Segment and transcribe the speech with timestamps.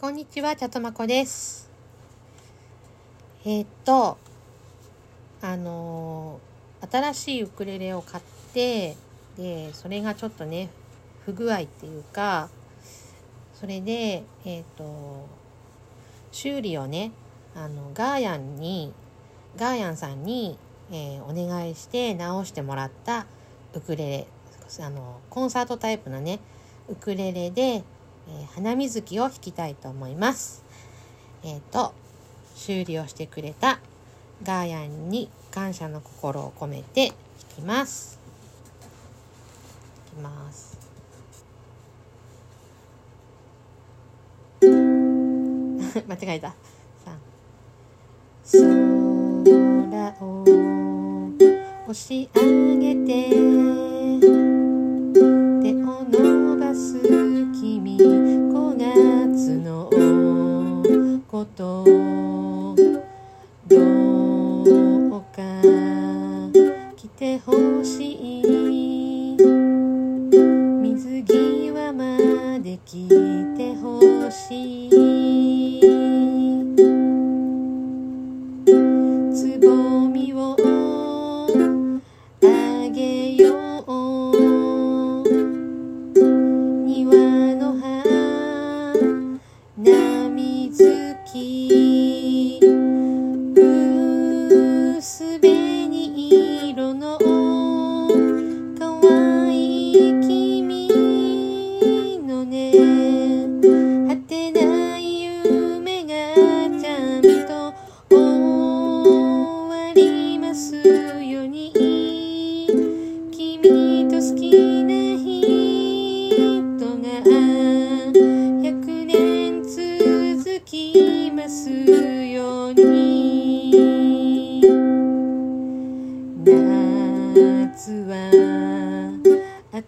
[0.00, 1.68] こんにちは、ちゃとまこです。
[3.44, 4.16] えーっと、
[5.42, 8.24] あのー新しいウクレレを買っ
[8.54, 8.96] て、
[9.36, 10.68] で、それがちょっとね、
[11.24, 12.48] 不具合っていうか、
[13.54, 15.26] それで、えーっと、
[16.30, 17.10] 修理をね、
[17.56, 18.94] あの、ガーヤンに、
[19.56, 20.60] ガーヤンさんに、
[20.92, 23.26] えーお願いして直してもらった
[23.74, 24.26] ウクレレ、
[24.80, 26.38] あの、コンサートタイプのね、
[26.88, 27.82] ウクレレで、
[28.28, 30.64] えー花水木を弾きたいと思います。
[31.44, 31.94] えっ、と、
[32.54, 33.78] 修理をしてくれた
[34.42, 37.16] ガーヤンに感謝の心を込めて弾
[37.56, 38.18] きます。
[40.14, 40.78] 弾きます。
[46.06, 46.54] 間違えた。
[47.04, 47.16] さ
[48.52, 50.44] 空を
[51.86, 54.57] 押し上げて
[61.38, 61.84] こと
[63.68, 63.76] ど
[65.18, 65.38] うか
[66.96, 67.52] 来てほ
[67.84, 69.36] しい。
[70.82, 72.18] 水際ま
[72.58, 73.06] で来
[73.56, 74.90] てほしい。
[79.32, 80.07] つぼ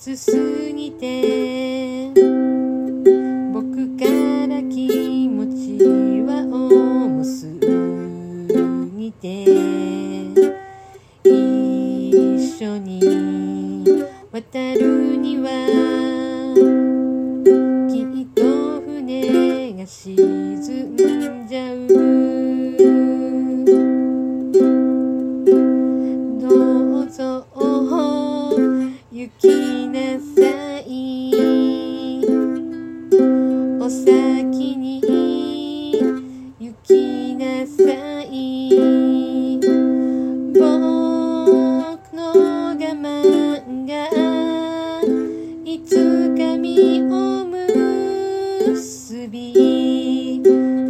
[0.00, 1.37] 暑すぎて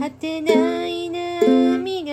[0.01, 2.11] 果てない波が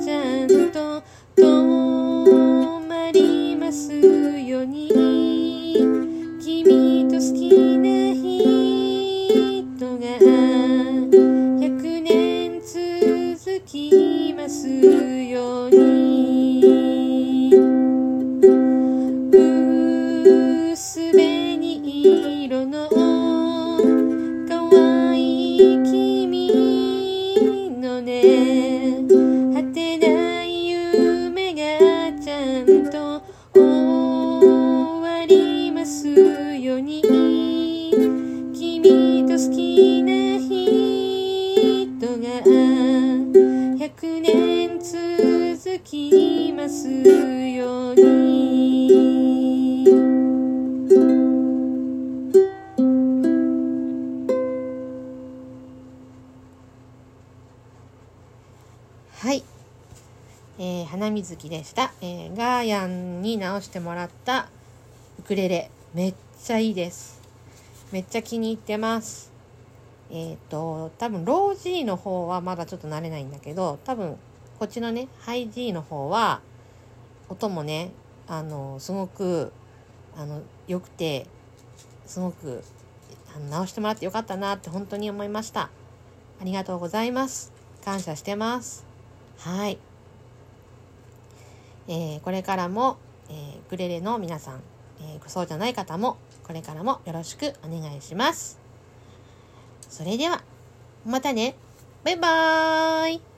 [0.00, 1.02] ちゃんと
[1.36, 4.88] 止まりますように。
[6.40, 9.64] 君と好きな人
[9.98, 10.04] が
[11.58, 16.13] 100年続きますように。
[45.80, 49.86] きますように
[59.20, 59.42] はい、
[60.58, 64.48] えー花水木でした、えーガーヤンに直してもらった
[65.18, 65.70] ウクレレ。
[65.94, 67.20] めっちゃいいです。
[67.92, 69.32] めっちゃ気に入ってます。
[70.10, 74.16] えっ、と多分ロー G の方はまだちょっと慣れないんだけど多分
[74.58, 76.40] こっちのねハイ G の方は
[77.28, 77.90] 音もね
[78.26, 79.52] あのすごく
[80.16, 81.26] あの良くて
[82.06, 82.62] すごく
[83.34, 85.70] あの直してもらってよかったなって本当に思いました。
[86.40, 87.52] ありがとうございます。
[87.84, 88.84] 感謝してます。
[89.38, 89.78] はい、
[91.88, 92.96] えーこれからも、
[93.28, 94.60] えーウクレレの皆さん、
[95.00, 98.58] えーそうじゃない方もこれからもよろしくお願いします。
[99.88, 100.42] それでは
[101.04, 101.56] またね。
[102.04, 103.33] バイバーイ。